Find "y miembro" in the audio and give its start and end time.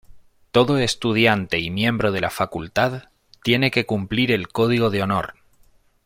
1.59-2.11